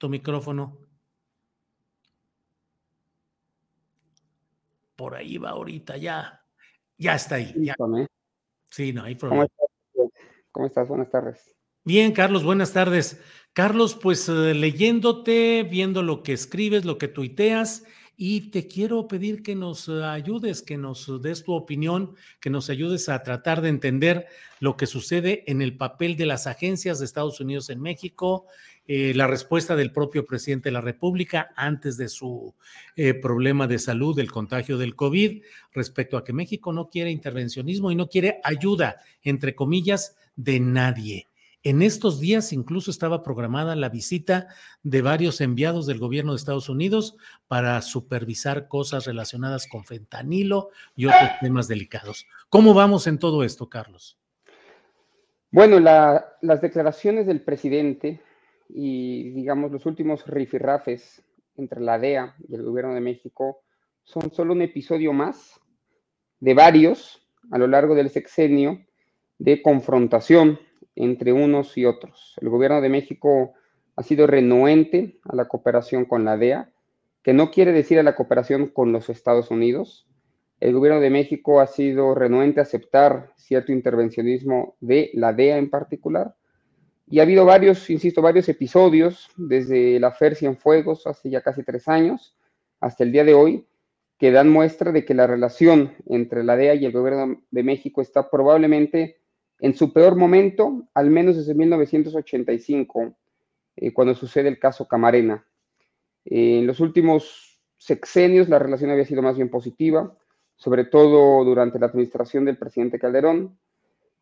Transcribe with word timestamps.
tu 0.00 0.08
micrófono. 0.08 0.78
Por 4.96 5.14
ahí 5.14 5.36
va 5.36 5.50
ahorita, 5.50 5.98
ya. 5.98 6.42
Ya 6.96 7.14
está 7.14 7.34
ahí. 7.36 7.54
Ya. 7.58 7.74
Sí, 8.70 8.92
no 8.92 9.04
hay 9.04 9.14
¿Cómo 9.16 9.30
problema. 9.30 9.46
¿Cómo 10.52 10.66
estás? 10.66 10.88
Buenas 10.88 11.10
tardes. 11.10 11.54
Bien, 11.84 12.12
Carlos, 12.12 12.44
buenas 12.44 12.72
tardes. 12.72 13.20
Carlos, 13.52 13.94
pues 13.94 14.28
eh, 14.28 14.54
leyéndote, 14.54 15.64
viendo 15.64 16.02
lo 16.02 16.22
que 16.22 16.32
escribes, 16.32 16.84
lo 16.84 16.96
que 16.96 17.08
tuiteas, 17.08 17.84
y 18.16 18.50
te 18.50 18.68
quiero 18.68 19.08
pedir 19.08 19.42
que 19.42 19.54
nos 19.54 19.88
eh, 19.88 20.04
ayudes, 20.04 20.62
que 20.62 20.76
nos 20.76 21.22
des 21.22 21.44
tu 21.44 21.52
opinión, 21.52 22.14
que 22.40 22.50
nos 22.50 22.70
ayudes 22.70 23.08
a 23.08 23.22
tratar 23.22 23.60
de 23.60 23.70
entender 23.70 24.26
lo 24.60 24.76
que 24.76 24.86
sucede 24.86 25.44
en 25.46 25.62
el 25.62 25.76
papel 25.76 26.16
de 26.16 26.26
las 26.26 26.46
agencias 26.46 26.98
de 26.98 27.06
Estados 27.06 27.40
Unidos 27.40 27.70
en 27.70 27.80
México, 27.80 28.46
eh, 28.92 29.14
la 29.14 29.28
respuesta 29.28 29.76
del 29.76 29.92
propio 29.92 30.26
presidente 30.26 30.68
de 30.68 30.72
la 30.72 30.80
República 30.80 31.52
antes 31.54 31.96
de 31.96 32.08
su 32.08 32.56
eh, 32.96 33.14
problema 33.14 33.68
de 33.68 33.78
salud, 33.78 34.16
del 34.16 34.32
contagio 34.32 34.78
del 34.78 34.96
COVID, 34.96 35.42
respecto 35.72 36.16
a 36.16 36.24
que 36.24 36.32
México 36.32 36.72
no 36.72 36.88
quiere 36.90 37.12
intervencionismo 37.12 37.92
y 37.92 37.94
no 37.94 38.08
quiere 38.08 38.40
ayuda, 38.42 38.96
entre 39.22 39.54
comillas, 39.54 40.16
de 40.34 40.58
nadie. 40.58 41.28
En 41.62 41.82
estos 41.82 42.18
días 42.18 42.52
incluso 42.52 42.90
estaba 42.90 43.22
programada 43.22 43.76
la 43.76 43.90
visita 43.90 44.48
de 44.82 45.02
varios 45.02 45.40
enviados 45.40 45.86
del 45.86 46.00
gobierno 46.00 46.32
de 46.32 46.38
Estados 46.38 46.68
Unidos 46.68 47.14
para 47.46 47.80
supervisar 47.82 48.66
cosas 48.66 49.04
relacionadas 49.06 49.68
con 49.68 49.84
fentanilo 49.84 50.70
y 50.96 51.06
otros 51.06 51.30
temas 51.40 51.68
delicados. 51.68 52.26
¿Cómo 52.48 52.74
vamos 52.74 53.06
en 53.06 53.20
todo 53.20 53.44
esto, 53.44 53.68
Carlos? 53.68 54.18
Bueno, 55.52 55.78
la- 55.78 56.24
las 56.40 56.60
declaraciones 56.60 57.28
del 57.28 57.40
presidente 57.40 58.20
y, 58.74 59.30
digamos, 59.30 59.70
los 59.70 59.86
últimos 59.86 60.26
rifirrafes 60.26 61.22
entre 61.56 61.80
la 61.80 61.98
DEA 61.98 62.34
y 62.48 62.54
el 62.54 62.62
gobierno 62.62 62.94
de 62.94 63.00
México 63.00 63.62
son 64.04 64.32
solo 64.32 64.52
un 64.52 64.62
episodio 64.62 65.12
más 65.12 65.60
de 66.40 66.54
varios 66.54 67.26
a 67.50 67.58
lo 67.58 67.66
largo 67.66 67.94
del 67.94 68.10
sexenio 68.10 68.80
de 69.38 69.62
confrontación 69.62 70.58
entre 70.94 71.32
unos 71.32 71.76
y 71.78 71.86
otros. 71.86 72.36
El 72.40 72.48
gobierno 72.48 72.80
de 72.80 72.88
México 72.88 73.54
ha 73.96 74.02
sido 74.02 74.26
renuente 74.26 75.18
a 75.24 75.36
la 75.36 75.48
cooperación 75.48 76.04
con 76.04 76.24
la 76.24 76.36
DEA, 76.36 76.72
que 77.22 77.32
no 77.32 77.50
quiere 77.50 77.72
decir 77.72 77.98
a 77.98 78.02
la 78.02 78.16
cooperación 78.16 78.68
con 78.68 78.92
los 78.92 79.08
Estados 79.08 79.50
Unidos. 79.50 80.06
El 80.58 80.74
gobierno 80.74 81.00
de 81.00 81.10
México 81.10 81.60
ha 81.60 81.66
sido 81.66 82.14
renuente 82.14 82.60
a 82.60 82.64
aceptar 82.64 83.32
cierto 83.36 83.72
intervencionismo 83.72 84.76
de 84.80 85.10
la 85.14 85.32
DEA 85.32 85.58
en 85.58 85.70
particular. 85.70 86.34
Y 87.10 87.18
ha 87.18 87.24
habido 87.24 87.44
varios, 87.44 87.90
insisto, 87.90 88.22
varios 88.22 88.48
episodios, 88.48 89.28
desde 89.36 89.98
la 89.98 90.12
FER 90.12 90.36
Cienfuegos 90.36 91.08
hace 91.08 91.28
ya 91.28 91.40
casi 91.40 91.64
tres 91.64 91.88
años 91.88 92.36
hasta 92.80 93.02
el 93.02 93.10
día 93.10 93.24
de 93.24 93.34
hoy, 93.34 93.66
que 94.16 94.30
dan 94.30 94.48
muestra 94.48 94.92
de 94.92 95.04
que 95.04 95.12
la 95.12 95.26
relación 95.26 95.96
entre 96.06 96.44
la 96.44 96.56
DEA 96.56 96.74
y 96.76 96.84
el 96.84 96.92
gobierno 96.92 97.42
de 97.50 97.62
México 97.64 98.00
está 98.00 98.30
probablemente 98.30 99.18
en 99.58 99.74
su 99.74 99.92
peor 99.92 100.14
momento, 100.14 100.88
al 100.94 101.10
menos 101.10 101.36
desde 101.36 101.54
1985, 101.54 103.14
eh, 103.76 103.92
cuando 103.92 104.14
sucede 104.14 104.48
el 104.48 104.60
caso 104.60 104.86
Camarena. 104.86 105.44
Eh, 106.24 106.60
en 106.60 106.66
los 106.66 106.78
últimos 106.78 107.60
sexenios 107.76 108.48
la 108.48 108.58
relación 108.60 108.90
había 108.90 109.04
sido 109.04 109.20
más 109.20 109.36
bien 109.36 109.50
positiva, 109.50 110.16
sobre 110.54 110.84
todo 110.84 111.44
durante 111.44 111.78
la 111.78 111.86
administración 111.86 112.44
del 112.44 112.56
presidente 112.56 113.00
Calderón. 113.00 113.58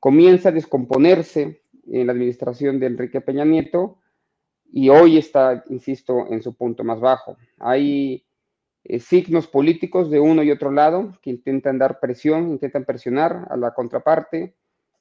Comienza 0.01 0.49
a 0.49 0.53
descomponerse 0.53 1.61
en 1.91 2.07
la 2.07 2.13
administración 2.13 2.79
de 2.79 2.87
Enrique 2.87 3.21
Peña 3.21 3.45
Nieto 3.45 3.99
y 4.71 4.89
hoy 4.91 5.17
está, 5.17 5.65
insisto, 5.69 6.27
en 6.31 6.43
su 6.43 6.55
punto 6.55 6.85
más 6.85 7.01
bajo. 7.01 7.37
Hay 7.59 8.25
eh, 8.85 9.01
signos 9.01 9.47
políticos 9.47 10.11
de 10.11 10.21
uno 10.21 10.43
y 10.43 10.51
otro 10.51 10.71
lado 10.71 11.13
que 11.23 11.31
intentan 11.31 11.79
dar 11.79 12.01
presión, 12.01 12.49
intentan 12.49 12.85
presionar 12.85 13.47
a 13.51 13.57
la 13.57 13.73
contraparte. 13.73 14.55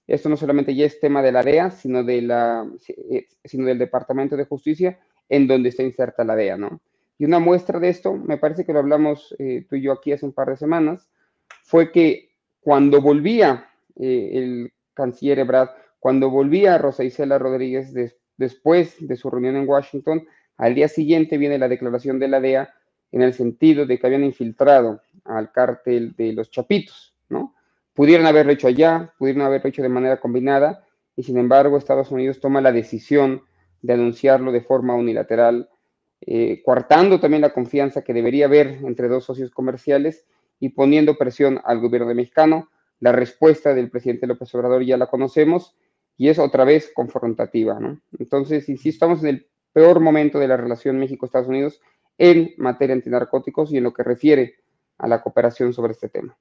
Esto 0.08 0.30
no 0.30 0.38
solamente 0.38 0.74
ya 0.74 0.86
es 0.86 1.00
tema 1.00 1.22
de 1.22 1.32
la 1.34 1.44
DEA, 1.44 1.72
sino, 1.72 2.04
de 2.04 2.22
la, 2.22 2.66
eh, 2.88 3.28
sino 3.44 3.66
del 3.66 3.78
Departamento 3.78 4.38
de 4.38 4.46
Justicia, 4.46 5.00
en 5.28 5.48
donde 5.48 5.70
está 5.70 5.84
inserta 5.84 6.24
la 6.24 6.36
DEA, 6.36 6.58
¿no? 6.58 6.82
Y 7.20 7.26
una 7.26 7.40
muestra 7.40 7.80
de 7.80 7.90
esto, 7.90 8.14
me 8.14 8.38
parece 8.38 8.64
que 8.64 8.72
lo 8.72 8.80
hablamos 8.80 9.36
eh, 9.40 9.66
tú 9.68 9.76
y 9.76 9.82
yo 9.82 9.92
aquí 9.92 10.14
hace 10.14 10.26
un 10.26 10.34
par 10.34 10.50
de 10.50 10.56
semanas, 10.56 11.10
fue 11.64 11.92
que 11.92 12.30
cuando 12.62 13.02
volvía 13.02 13.70
el 13.96 14.72
canciller 14.94 15.40
Ebrard, 15.40 15.70
cuando 16.00 16.30
volvía 16.30 16.78
Rosa 16.78 17.04
Isela 17.04 17.38
Rodríguez 17.38 17.94
des, 17.94 18.18
después 18.38 18.96
de 19.00 19.16
su 19.16 19.30
reunión 19.30 19.56
en 19.56 19.68
Washington, 19.68 20.28
al 20.58 20.76
día 20.76 20.88
siguiente 20.88 21.38
viene 21.38 21.58
la 21.58 21.68
declaración 21.68 22.20
de 22.20 22.28
la 22.28 22.40
DEA 22.40 22.74
en 23.12 23.22
el 23.22 23.34
sentido 23.34 23.86
de 23.86 24.00
que 24.00 24.08
habían 24.08 24.24
infiltrado 24.24 25.02
al 25.26 25.52
cártel 25.52 26.16
de 26.16 26.34
los 26.34 26.50
Chapitos, 26.52 27.16
¿no? 27.30 27.56
Pudieron 27.94 28.26
haberlo 28.28 28.52
hecho 28.52 28.68
allá, 28.68 29.14
pudieron 29.18 29.44
haberlo 29.44 29.70
hecho 29.70 29.82
de 29.82 29.90
manera 29.90 30.20
combinada, 30.20 30.86
y 31.16 31.24
sin 31.24 31.38
embargo 31.38 31.78
Estados 31.78 32.12
Unidos 32.12 32.40
toma 32.40 32.62
la 32.62 32.72
decisión 32.72 33.42
de 33.82 33.94
anunciarlo 33.94 34.52
de 34.52 34.62
forma 34.62 34.96
unilateral, 34.96 35.70
eh, 36.22 36.62
coartando 36.64 37.20
también 37.20 37.42
la 37.42 37.54
confianza 37.54 38.04
que 38.04 38.14
debería 38.14 38.46
haber 38.46 38.80
entre 38.84 39.08
dos 39.08 39.26
socios 39.26 39.52
comerciales 39.52 40.26
y 40.60 40.70
poniendo 40.70 41.18
presión 41.18 41.60
al 41.64 41.80
gobierno 41.80 42.14
mexicano. 42.14 42.70
La 43.00 43.12
respuesta 43.12 43.74
del 43.74 43.90
presidente 43.90 44.28
López 44.28 44.54
Obrador 44.56 44.84
ya 44.84 44.98
la 44.98 45.08
conocemos 45.08 45.76
y 46.18 46.30
es 46.30 46.40
otra 46.40 46.66
vez 46.66 46.92
confrontativa, 46.94 47.80
¿no? 47.80 48.02
Entonces, 48.18 48.68
insisto, 48.70 49.06
estamos 49.06 49.24
en 49.24 49.30
el 49.30 49.48
peor 49.72 50.00
momento 50.00 50.40
de 50.40 50.48
la 50.48 50.58
relación 50.58 50.98
México-Estados 50.98 51.48
Unidos 51.48 51.80
en 52.18 52.54
materia 52.58 52.96
antinarcóticos 52.96 53.72
y 53.72 53.78
en 53.78 53.84
lo 53.84 53.94
que 53.94 54.04
refiere 54.04 54.56
a 54.98 55.08
la 55.08 55.22
cooperación 55.22 55.74
sobre 55.74 55.94
este 55.94 56.10
tema. 56.10 56.36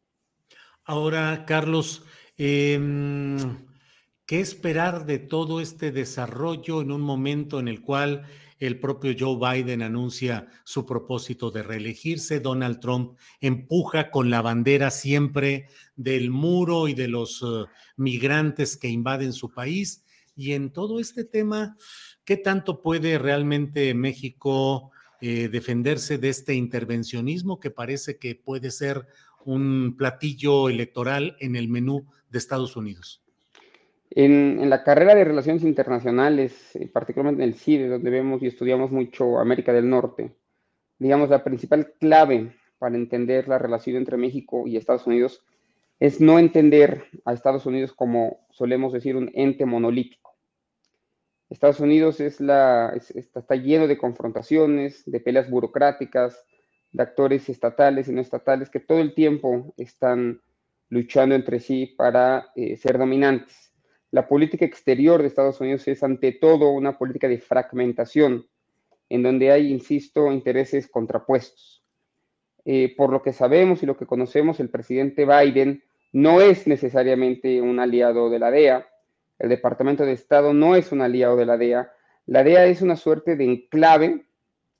Ahora, 0.84 1.44
Carlos, 1.46 2.04
eh, 2.38 2.78
¿qué 4.24 4.40
esperar 4.40 5.04
de 5.04 5.18
todo 5.18 5.60
este 5.60 5.92
desarrollo 5.92 6.80
en 6.80 6.92
un 6.92 7.02
momento 7.02 7.60
en 7.60 7.68
el 7.68 7.82
cual 7.82 8.26
el 8.58 8.80
propio 8.80 9.14
Joe 9.18 9.36
Biden 9.38 9.82
anuncia 9.82 10.48
su 10.64 10.86
propósito 10.86 11.50
de 11.50 11.62
reelegirse, 11.62 12.40
Donald 12.40 12.80
Trump 12.80 13.18
empuja 13.40 14.10
con 14.10 14.30
la 14.30 14.42
bandera 14.42 14.90
siempre 14.90 15.68
del 15.94 16.30
muro 16.30 16.88
y 16.88 16.94
de 16.94 17.08
los 17.08 17.42
uh, 17.42 17.66
migrantes 17.96 18.76
que 18.76 18.88
invaden 18.88 19.32
su 19.32 19.52
país? 19.52 20.04
Y 20.34 20.52
en 20.52 20.70
todo 20.70 21.00
este 21.00 21.24
tema, 21.24 21.76
¿qué 22.24 22.36
tanto 22.36 22.82
puede 22.82 23.18
realmente 23.18 23.94
México 23.94 24.90
eh, 25.20 25.48
defenderse 25.48 26.18
de 26.18 26.28
este 26.28 26.54
intervencionismo 26.54 27.58
que 27.58 27.70
parece 27.70 28.18
que 28.18 28.34
puede 28.34 28.70
ser 28.70 29.06
un 29.44 29.96
platillo 29.96 30.68
electoral 30.68 31.36
en 31.40 31.56
el 31.56 31.68
menú 31.68 32.06
de 32.28 32.38
Estados 32.38 32.76
Unidos? 32.76 33.25
En, 34.10 34.68
la 34.70 34.84
carrera 34.84 35.14
de 35.14 35.24
Relaciones 35.24 35.62
Internacionales, 35.62 36.74
eh, 36.76 36.88
particularmente 36.88 37.42
en 37.42 37.50
el 37.50 37.54
CIDE, 37.56 37.88
donde 37.88 38.10
vemos 38.10 38.42
y 38.42 38.46
estudiamos 38.46 38.90
mucho 38.90 39.38
América 39.38 39.72
del 39.72 39.88
Norte, 39.88 40.32
digamos, 40.98 41.28
la 41.28 41.44
principal 41.44 41.92
clave 41.98 42.56
para 42.78 42.96
entender 42.96 43.48
la 43.48 43.58
relación 43.58 43.96
entre 43.96 44.16
México 44.16 44.66
y 44.66 44.76
Estados 44.76 45.06
Unidos 45.06 45.44
es 45.98 46.20
no 46.20 46.38
entender 46.38 47.06
a 47.24 47.32
Estados 47.32 47.66
Unidos 47.66 47.92
como 47.92 48.46
solemos 48.50 48.92
decir 48.92 49.16
un 49.16 49.30
ente 49.34 49.64
monolítico. 49.64 50.36
Estados 51.48 51.80
Unidos 51.80 52.20
es 52.20 52.40
está, 52.40 53.54
lleno 53.54 53.86
de 53.86 53.96
confrontaciones, 53.96 55.04
de 55.06 55.20
peleas 55.20 55.48
burocráticas, 55.48 56.44
de 56.92 57.02
actores 57.02 57.48
estatales 57.48 58.08
y 58.08 58.12
no 58.12 58.20
estatales 58.20 58.68
que 58.68 58.80
todo 58.80 58.98
el 58.98 59.14
tiempo 59.14 59.72
están 59.76 60.40
luchando 60.88 61.34
entre 61.34 61.60
sí 61.60 61.86
para 61.86 62.48
eh, 62.56 62.76
ser 62.76 62.98
dominantes. 62.98 63.65
La 64.10 64.28
política 64.28 64.64
exterior 64.64 65.20
de 65.20 65.28
Estados 65.28 65.60
Unidos 65.60 65.86
es 65.88 66.02
ante 66.02 66.32
todo 66.32 66.70
una 66.70 66.96
política 66.96 67.28
de 67.28 67.38
fragmentación, 67.38 68.46
en 69.08 69.22
donde 69.22 69.50
hay, 69.50 69.72
insisto, 69.72 70.30
intereses 70.30 70.88
contrapuestos. 70.88 71.84
Eh, 72.64 72.94
por 72.96 73.10
lo 73.10 73.22
que 73.22 73.32
sabemos 73.32 73.82
y 73.82 73.86
lo 73.86 73.96
que 73.96 74.06
conocemos, 74.06 74.58
el 74.60 74.70
presidente 74.70 75.24
Biden 75.24 75.82
no 76.12 76.40
es 76.40 76.66
necesariamente 76.66 77.60
un 77.60 77.78
aliado 77.78 78.30
de 78.30 78.38
la 78.38 78.50
DEA, 78.50 78.88
el 79.38 79.48
Departamento 79.48 80.04
de 80.04 80.12
Estado 80.12 80.54
no 80.54 80.76
es 80.76 80.92
un 80.92 81.02
aliado 81.02 81.36
de 81.36 81.46
la 81.46 81.56
DEA, 81.56 81.92
la 82.26 82.42
DEA 82.42 82.66
es 82.66 82.82
una 82.82 82.96
suerte 82.96 83.36
de 83.36 83.44
enclave 83.44 84.26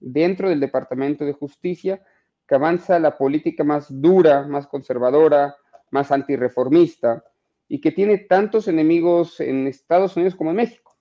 dentro 0.00 0.49
del 0.49 0.61
Departamento 0.61 1.25
de 1.25 1.32
Justicia 1.32 2.02
que 2.46 2.55
avanza 2.55 2.99
la 2.99 3.17
política 3.17 3.64
más 3.64 3.87
dura, 3.88 4.46
más 4.46 4.67
conservadora, 4.67 5.56
más 5.90 6.11
antirreformista 6.11 7.25
y 7.68 7.80
que 7.80 7.92
tiene 7.92 8.18
tantos 8.18 8.68
enemigos 8.68 9.40
en 9.40 9.66
Estados 9.66 10.16
Unidos 10.16 10.34
como 10.34 10.50
en 10.50 10.56
México. 10.56 10.96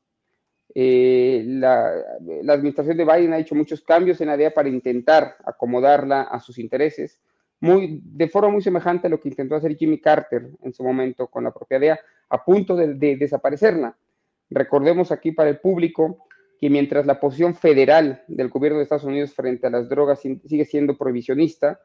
Eh, 0.74 1.44
la, 1.48 1.94
administración 2.50 2.98
de 2.98 3.06
Biden 3.06 3.34
ha 3.34 3.40
hecho 3.40 3.56
muchos 3.56 3.82
cambios 3.82 4.20
en 4.20 4.28
la 4.28 4.38
DEA 4.38 4.54
para 4.54 4.68
intentar 4.68 5.38
acomodarla 5.46 6.24
a 6.24 6.40
sus 6.40 6.58
intereses, 6.58 7.22
muy, 7.62 8.02
de 8.04 8.28
forma 8.28 8.50
muy 8.50 8.62
semejante 8.62 9.08
a 9.08 9.10
lo 9.10 9.20
que 9.20 9.30
intentó 9.30 9.56
hacer 9.56 9.78
Jimmy 9.78 10.02
Carter 10.02 10.50
en 10.62 10.74
su 10.74 10.84
momento 10.84 11.28
con 11.28 11.46
la 11.46 11.54
propia 11.54 11.80
DEA, 11.80 12.00
a 12.30 12.44
punto 12.44 12.76
de, 12.76 12.96
de 12.96 13.16
desaparecerla. 13.16 13.96
Recordemos 14.50 15.12
aquí 15.12 15.32
para 15.32 15.50
el 15.50 15.60
público 15.60 16.28
que 16.60 16.70
mientras 16.70 17.06
la 17.06 17.20
posición 17.20 17.56
federal 17.56 18.24
del 18.28 18.50
gobierno 18.50 18.78
de 18.78 18.84
Estados 18.84 19.04
Unidos 19.04 19.34
frente 19.34 19.68
a 19.68 19.70
las 19.70 19.90
drogas 19.90 20.20
sigue 20.20 20.66
siendo 20.66 20.98
prohibicionista, 20.98 21.80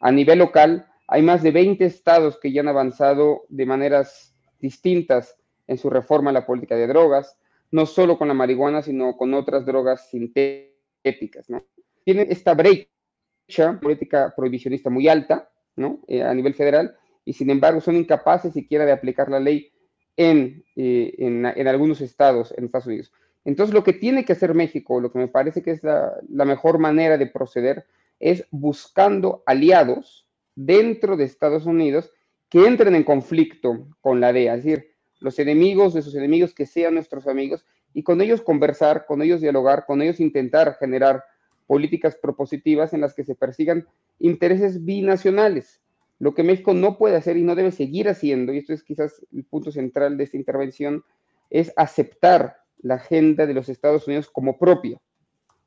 a 0.00 0.10
nivel 0.10 0.40
local 0.40 0.91
hay 1.12 1.22
más 1.22 1.42
de 1.42 1.50
20 1.50 1.84
estados 1.84 2.38
que 2.38 2.52
ya 2.52 2.62
han 2.62 2.68
avanzado 2.68 3.42
de 3.48 3.66
maneras 3.66 4.34
distintas 4.60 5.36
en 5.66 5.76
su 5.76 5.90
reforma 5.90 6.30
a 6.30 6.32
la 6.32 6.46
política 6.46 6.74
de 6.74 6.86
drogas 6.86 7.36
no 7.72 7.86
solo 7.86 8.18
con 8.18 8.28
la 8.28 8.34
marihuana, 8.34 8.82
sino 8.82 9.16
con 9.16 9.34
otras 9.34 9.66
drogas 9.66 10.08
sintéticas, 10.10 11.48
¿no? 11.48 11.64
Tienen 12.04 12.30
esta 12.30 12.54
brecha 12.54 13.80
política 13.80 14.32
prohibicionista 14.36 14.90
muy 14.90 15.08
alta, 15.08 15.50
¿no? 15.74 16.00
Eh, 16.06 16.22
a 16.22 16.32
nivel 16.34 16.54
federal, 16.54 16.96
y 17.24 17.32
sin 17.32 17.50
embargo 17.50 17.80
son 17.80 17.96
incapaces 17.96 18.52
siquiera 18.52 18.84
de 18.84 18.92
aplicar 18.92 19.30
la 19.30 19.40
ley 19.40 19.72
en, 20.16 20.64
eh, 20.76 21.14
en, 21.18 21.66
algunos 21.66 22.02
estados 22.02 22.54
en 22.56 22.66
Estados 22.66 22.86
Unidos. 22.86 23.12
Entonces, 23.44 23.74
lo 23.74 23.82
que 23.82 23.94
tiene 23.94 24.24
que 24.24 24.34
hacer 24.34 24.54
México, 24.54 25.00
lo 25.00 25.10
que 25.10 25.18
me 25.18 25.28
parece 25.28 25.62
que 25.62 25.72
es 25.72 25.82
la, 25.82 26.12
la 26.28 26.44
mejor 26.44 26.78
manera 26.78 27.16
de 27.16 27.26
proceder, 27.26 27.86
es 28.20 28.46
buscando 28.50 29.42
aliados 29.46 30.26
dentro 30.54 31.16
de 31.16 31.24
Estados 31.24 31.66
Unidos 31.66 32.12
que 32.48 32.66
entren 32.66 32.94
en 32.94 33.04
conflicto 33.04 33.88
con 34.00 34.20
la 34.20 34.32
DEA, 34.32 34.56
es 34.56 34.64
decir, 34.64 34.92
los 35.20 35.38
enemigos 35.38 35.94
de 35.94 36.02
sus 36.02 36.14
enemigos 36.14 36.54
que 36.54 36.66
sean 36.66 36.94
nuestros 36.94 37.26
amigos 37.26 37.64
y 37.94 38.02
con 38.02 38.20
ellos 38.20 38.42
conversar, 38.42 39.06
con 39.06 39.22
ellos 39.22 39.40
dialogar, 39.40 39.84
con 39.86 40.02
ellos 40.02 40.20
intentar 40.20 40.76
generar 40.78 41.24
políticas 41.66 42.16
propositivas 42.20 42.92
en 42.92 43.00
las 43.00 43.14
que 43.14 43.24
se 43.24 43.34
persigan 43.34 43.86
intereses 44.18 44.84
binacionales. 44.84 45.80
Lo 46.18 46.34
que 46.34 46.42
México 46.42 46.74
no 46.74 46.98
puede 46.98 47.16
hacer 47.16 47.36
y 47.36 47.42
no 47.42 47.54
debe 47.54 47.72
seguir 47.72 48.08
haciendo, 48.08 48.52
y 48.52 48.58
esto 48.58 48.72
es 48.72 48.82
quizás 48.82 49.24
el 49.32 49.44
punto 49.44 49.72
central 49.72 50.16
de 50.16 50.24
esta 50.24 50.36
intervención, 50.36 51.04
es 51.50 51.72
aceptar 51.76 52.56
la 52.78 52.94
agenda 52.94 53.46
de 53.46 53.54
los 53.54 53.68
Estados 53.68 54.06
Unidos 54.06 54.28
como 54.30 54.58
propia. 54.58 55.00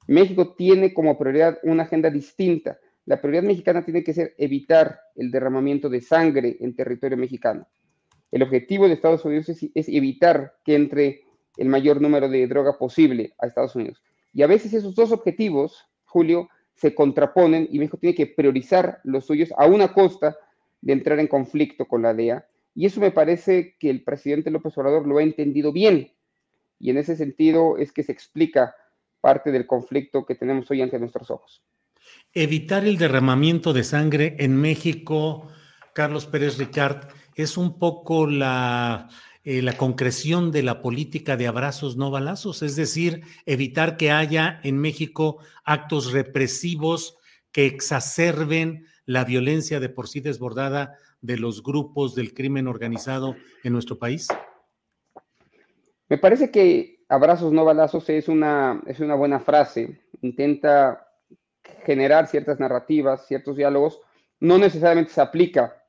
México 0.08 0.54
tiene 0.56 0.94
como 0.94 1.18
prioridad 1.18 1.58
una 1.64 1.84
agenda 1.84 2.10
distinta. 2.10 2.78
La 3.06 3.22
prioridad 3.22 3.44
mexicana 3.44 3.86
tiene 3.86 4.04
que 4.04 4.14
ser 4.14 4.34
evitar 4.38 5.00
el 5.16 5.30
derramamiento 5.30 5.90
de 5.90 6.02
sangre 6.02 6.58
en 6.60 6.76
territorio 6.76 7.18
mexicano. 7.18 7.68
El 8.32 8.42
objetivo 8.42 8.88
de 8.88 8.96
Estados 8.96 9.24
Unidos 9.26 9.50
es, 9.50 9.90
evitar 9.90 10.56
que 10.64 10.76
entre 10.76 11.24
el 11.58 11.70
mayor 11.70 12.02
número 12.02 12.28
de 12.28 12.48
droga 12.48 12.78
posible 12.78 13.34
a 13.40 13.46
Estados 13.46 13.76
Unidos. 13.76 14.02
Y 14.34 14.42
a 14.42 14.48
veces 14.48 14.74
esos 14.74 14.96
dos 14.96 15.12
objetivos, 15.12 15.88
Julio, 16.06 16.50
se 16.74 16.96
contraponen 16.96 17.68
y 17.72 17.78
México 17.78 17.98
tiene 17.98 18.16
que 18.16 18.28
priorizar 18.28 19.00
los 19.04 19.26
suyos 19.26 19.54
a 19.56 19.68
una 19.68 19.94
costa 19.94 20.36
de 20.82 20.94
entrar 20.94 21.20
en 21.20 21.28
conflicto 21.28 21.86
con 21.86 22.02
la 22.02 22.14
DEA. 22.14 22.46
Y 22.74 22.88
eso 22.88 23.00
me 23.00 23.12
parece 23.12 23.76
que 23.80 23.90
el 23.90 24.04
presidente 24.04 24.52
López 24.52 24.78
Obrador 24.78 25.08
lo 25.08 25.20
ha 25.20 25.24
entendido 25.24 25.72
bien. 25.72 26.12
Y 26.80 26.90
en 26.90 26.98
ese 26.98 27.16
sentido 27.16 27.78
es 27.78 27.92
que 27.92 28.04
se 28.04 28.12
explica 28.12 28.76
parte 29.22 29.52
del 29.52 29.66
conflicto 29.66 30.26
que 30.26 30.36
tenemos 30.36 30.70
hoy 30.72 30.82
ante 30.82 31.00
nuestros 31.00 31.32
ojos. 31.32 31.64
Evitar 32.34 32.86
el 32.86 32.98
derramamiento 32.98 33.74
de 33.74 33.84
sangre 33.84 34.36
en 34.40 34.56
México, 34.56 35.48
Carlos 35.94 36.26
Pérez 36.26 36.58
Ricard, 36.58 37.08
es 37.36 37.58
un 37.58 37.80
poco 37.80 38.28
la, 38.28 39.10
eh, 39.44 39.62
la 39.62 39.78
concreción 39.78 40.52
de 40.52 40.64
la 40.64 40.82
política 40.82 41.38
de 41.38 41.48
abrazos 41.48 41.98
no 41.98 42.12
balazos, 42.12 42.62
es 42.64 42.76
decir, 42.76 43.22
evitar 43.46 43.96
que 43.96 44.12
haya 44.12 44.60
en 44.64 44.78
México 44.80 45.38
actos 45.64 46.12
represivos 46.12 47.18
que 47.52 47.68
exacerben 47.68 48.86
la 49.06 49.24
violencia 49.24 49.80
de 49.80 49.90
por 49.90 50.08
sí 50.08 50.20
desbordada 50.20 50.98
de 51.22 51.38
los 51.38 51.64
grupos 51.64 52.16
del 52.16 52.34
crimen 52.34 52.68
organizado 52.68 53.36
en 53.64 53.74
nuestro 53.74 53.98
país? 53.98 54.28
Me 56.10 56.18
parece 56.18 56.52
que 56.52 57.06
abrazos 57.10 57.54
no 57.54 57.66
balazos 57.66 58.10
es 58.10 58.28
una, 58.28 58.82
es 58.86 59.00
una 59.00 59.16
buena 59.16 59.40
frase. 59.40 60.02
Intenta 60.22 61.05
generar 61.86 62.28
ciertas 62.28 62.60
narrativas, 62.60 63.28
ciertos 63.28 63.56
diálogos. 63.56 64.02
No 64.40 64.58
necesariamente 64.58 65.12
se 65.12 65.22
aplica 65.22 65.82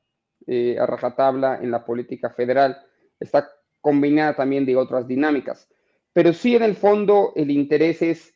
eh, 0.47 0.79
a 0.79 0.87
rajatabla 0.87 1.59
en 1.63 1.71
la 1.71 1.85
política 1.85 2.31
federal. 2.31 2.79
Está 3.19 3.51
combinada 3.81 4.35
también 4.37 4.67
de 4.67 4.77
otras 4.77 5.07
dinámicas. 5.07 5.69
Pero 6.13 6.33
sí 6.33 6.57
en 6.57 6.63
el 6.63 6.75
fondo 6.75 7.33
el 7.37 7.51
interés 7.51 8.03
es 8.03 8.35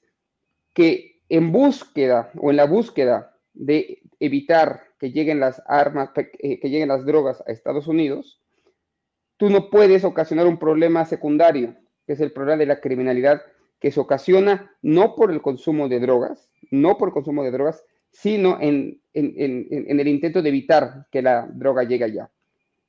que 0.75 1.23
en 1.29 1.53
búsqueda 1.53 2.31
o 2.39 2.51
en 2.51 2.57
la 2.57 2.67
búsqueda 2.67 3.37
de 3.55 4.03
evitar 4.19 4.83
que 4.99 5.13
lleguen 5.13 5.41
las 5.41 5.63
armas, 5.67 6.11
eh, 6.17 6.61
que 6.61 6.69
lleguen 6.69 6.89
las 6.89 7.07
drogas 7.07 7.43
a 7.47 7.53
Estados 7.53 7.87
Unidos, 7.87 8.41
tú 9.37 9.49
no 9.49 9.71
puedes 9.71 10.05
ocasionar 10.05 10.47
un 10.47 10.59
problema 10.59 11.05
secundario, 11.07 11.75
que 12.07 12.13
es 12.13 12.21
el 12.21 12.33
problema 12.33 12.59
de 12.59 12.67
la 12.67 12.81
criminalidad 12.81 13.43
que 13.79 13.91
se 13.91 14.01
ocasiona 14.01 14.77
no 14.83 15.15
por 15.15 15.33
el 15.33 15.41
consumo 15.41 15.89
de 15.89 16.01
drogas, 16.01 16.50
no 16.71 16.97
por 16.97 17.13
consumo 17.13 17.43
de 17.43 17.51
drogas, 17.51 17.85
sino 18.11 18.59
en, 18.61 19.01
el 19.13 20.09
intento 20.09 20.43
de 20.43 20.49
evitar 20.49 21.07
que 21.11 21.23
la 21.23 21.49
droga 21.53 21.85
llegue 21.85 22.05
allá. 22.05 22.31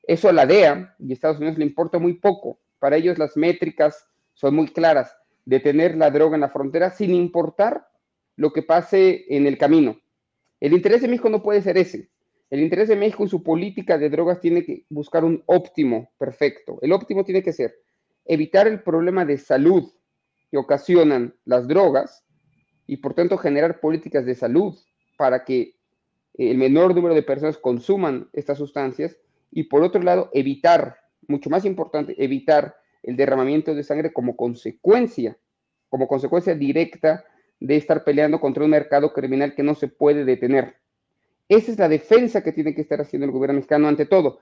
Eso 0.04 0.30
a 0.30 0.34
la 0.34 0.46
DEA 0.46 0.96
y 1.00 1.14
Estados 1.14 1.38
Unidos 1.38 1.58
le 1.58 1.66
importa 1.66 2.00
muy 2.00 2.14
poco. 2.14 2.60
Para 2.80 2.98
ellos 2.98 3.18
las 3.18 3.38
métricas 3.38 4.08
son 4.34 4.56
muy 4.56 4.68
claras. 4.68 5.16
Detener 5.46 5.96
la 5.96 6.10
droga 6.10 6.36
en 6.36 6.42
la 6.42 6.50
frontera 6.50 6.90
sin 6.92 7.14
importar 7.14 7.88
lo 8.36 8.52
que 8.52 8.64
pase 8.64 9.26
en 9.30 9.46
el 9.46 9.58
camino. 9.58 10.00
El 10.60 10.74
interés 10.74 11.02
de 11.02 11.08
México 11.08 11.30
no 11.30 11.44
puede 11.44 11.62
ser 11.62 11.78
ese. 11.78 12.10
El 12.50 12.60
interés 12.60 12.90
de 12.90 12.96
México 12.96 13.24
en 13.24 13.30
su 13.30 13.44
política 13.44 13.98
de 13.98 14.10
drogas 14.10 14.40
tiene 14.40 14.66
que 14.66 14.86
buscar 14.90 15.24
un 15.24 15.44
óptimo 15.46 16.12
perfecto. 16.18 16.80
El 16.82 16.92
óptimo 16.92 17.24
tiene 17.24 17.44
que 17.44 17.54
ser 17.54 17.76
evitar 18.26 18.68
el 18.68 18.82
problema 18.84 19.26
de 19.26 19.38
salud 19.38 19.92
que 20.50 20.58
ocasionan 20.58 21.36
las 21.46 21.68
drogas 21.68 22.24
y 22.88 22.98
por 22.98 23.14
tanto 23.14 23.38
generar 23.38 23.80
políticas 23.80 24.26
de 24.26 24.36
salud 24.36 24.78
para 25.18 25.44
que 25.44 25.76
el 26.36 26.58
menor 26.58 26.96
número 26.96 27.14
de 27.14 27.24
personas 27.24 27.58
consuman 27.58 28.30
estas 28.34 28.58
sustancias 28.58 29.18
y 29.52 29.64
por 29.64 29.84
otro 29.84 30.02
lado 30.02 30.30
evitar, 30.34 30.98
mucho 31.28 31.50
más 31.50 31.66
importante, 31.66 32.16
evitar 32.24 32.76
el 33.04 33.16
derramamiento 33.16 33.76
de 33.76 33.84
sangre 33.84 34.14
como 34.14 34.36
consecuencia, 34.36 35.38
como 35.90 36.08
consecuencia 36.08 36.56
directa 36.56 37.26
de 37.60 37.76
estar 37.76 38.04
peleando 38.04 38.40
contra 38.40 38.64
un 38.64 38.72
mercado 38.72 39.14
criminal 39.14 39.54
que 39.56 39.64
no 39.64 39.76
se 39.76 39.88
puede 39.88 40.26
detener. 40.26 40.76
Esa 41.48 41.72
es 41.72 41.78
la 41.78 41.90
defensa 41.90 42.42
que 42.42 42.54
tiene 42.54 42.74
que 42.74 42.82
estar 42.82 43.02
haciendo 43.02 43.26
el 43.26 43.32
gobierno 43.32 43.56
mexicano 43.56 43.88
ante 43.88 44.06
todo. 44.06 44.40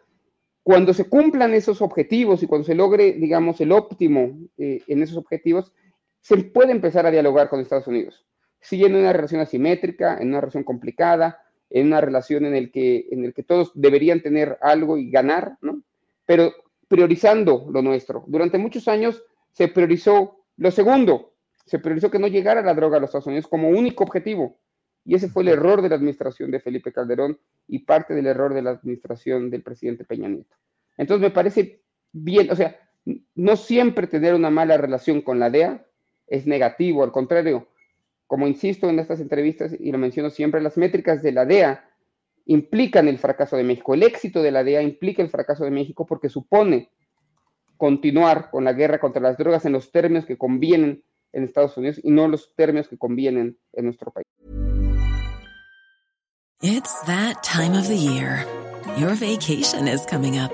Cuando 0.64 0.94
se 0.94 1.10
cumplan 1.10 1.54
esos 1.54 1.82
objetivos 1.82 2.44
y 2.44 2.48
cuando 2.48 2.66
se 2.66 2.76
logre, 2.76 3.14
digamos, 3.14 3.60
el 3.62 3.72
óptimo 3.72 4.38
eh, 4.58 4.82
en 4.88 5.02
esos 5.02 5.18
objetivos, 5.18 5.74
se 6.22 6.38
puede 6.38 6.72
empezar 6.72 7.06
a 7.06 7.12
dialogar 7.12 7.50
con 7.50 7.60
Estados 7.60 7.88
Unidos 7.88 8.26
sigue 8.62 8.88
en 8.88 8.96
una 8.96 9.14
relación 9.14 9.42
asimétrica, 9.42 10.18
en 10.20 10.30
una 10.30 10.42
relación 10.42 10.64
complicada, 10.64 11.42
en 11.70 11.88
una 11.88 12.02
relación 12.02 12.46
en 12.46 12.56
el 12.56 12.72
que, 12.72 13.08
en 13.12 13.24
el 13.26 13.34
que 13.34 13.44
todos 13.44 13.72
deberían 13.76 14.22
tener 14.22 14.58
algo 14.62 14.98
y 14.98 15.10
ganar, 15.10 15.58
¿no? 15.62 15.82
Pero 16.26 16.54
priorizando 16.88 17.68
lo 17.72 17.82
nuestro. 17.82 18.24
Durante 18.28 18.58
muchos 18.58 18.88
años 18.88 19.24
se 19.52 19.68
priorizó 19.68 20.44
lo 20.58 20.72
segundo, 20.72 21.34
se 21.66 21.80
priorizó 21.80 22.10
que 22.10 22.20
no 22.20 22.28
llegara 22.28 22.62
la 22.62 22.74
droga 22.74 22.98
a 22.98 23.00
los 23.00 23.10
Estados 23.10 23.28
Unidos 23.28 23.48
como 23.48 23.70
único 23.70 24.04
objetivo. 24.04 24.58
Y 25.06 25.16
ese 25.16 25.30
fue 25.30 25.44
el 25.44 25.50
error 25.50 25.82
de 25.82 25.90
la 25.90 25.96
administración 25.96 26.52
de 26.52 26.60
Felipe 26.60 26.92
Calderón 26.92 27.40
y 27.68 27.80
parte 27.80 28.14
del 28.14 28.28
error 28.28 28.54
de 28.54 28.62
la 28.62 28.72
administración 28.72 29.50
del 29.50 29.64
presidente 29.64 30.04
Peña 30.04 30.28
Nieto. 30.28 30.56
Entonces 30.98 31.22
me 31.22 31.32
parece 31.32 31.82
bien, 32.12 32.52
o 32.52 32.56
sea, 32.56 32.78
no 33.36 33.56
siempre 33.56 34.08
tener 34.08 34.34
una 34.34 34.50
mala 34.50 34.78
relación 34.78 35.22
con 35.22 35.40
la 35.40 35.50
DEA 35.50 35.86
es 36.30 36.46
negativo, 36.48 37.04
al 37.04 37.12
contrario, 37.12 37.68
como 38.28 38.48
insisto 38.48 38.90
en 38.90 39.00
estas 39.00 39.20
entrevistas 39.20 39.76
y 39.80 39.92
lo 39.92 39.98
menciono 39.98 40.30
siempre, 40.30 40.62
las 40.62 40.78
métricas 40.78 41.24
de 41.24 41.32
la 41.32 41.46
DEA 41.46 41.84
implican 42.46 43.08
el 43.08 43.18
fracaso 43.18 43.58
de 43.58 43.64
México. 43.64 43.94
El 43.94 44.04
éxito 44.04 44.42
de 44.42 44.52
la 44.52 44.64
DEA 44.64 44.82
implica 44.82 45.22
el 45.22 45.30
fracaso 45.30 45.64
de 45.64 45.72
México 45.72 46.06
porque 46.06 46.30
supone 46.30 46.90
continuar 47.78 48.50
con 48.52 48.64
la 48.64 48.74
guerra 48.74 49.00
contra 49.00 49.22
las 49.22 49.38
drogas 49.38 49.66
en 49.66 49.72
los 49.72 49.92
términos 49.92 50.26
que 50.26 50.38
convienen 50.38 51.04
en 51.32 51.44
Estados 51.44 51.78
Unidos 51.78 52.00
y 52.04 52.12
no 52.12 52.28
los 52.28 52.54
términos 52.56 52.88
que 52.88 52.98
convienen 52.98 53.58
en 53.74 53.86
nuestro 53.86 54.12
país. 54.12 54.26
It's 56.62 56.94
that 57.06 57.42
time 57.42 57.74
of 57.74 57.88
the 57.88 57.96
year. 57.96 58.46
Your 58.98 59.16
vacation 59.16 59.88
is 59.88 60.06
coming 60.06 60.38
up. 60.38 60.52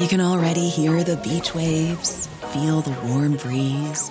You 0.00 0.08
can 0.08 0.20
already 0.20 0.68
hear 0.68 1.04
the 1.04 1.16
beach 1.16 1.54
waves, 1.54 2.28
feel 2.52 2.80
the 2.80 2.96
warm 3.06 3.36
breeze, 3.36 4.10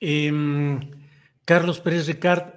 Eh, 0.00 0.80
Carlos 1.44 1.80
Pérez 1.80 2.06
Ricard, 2.06 2.54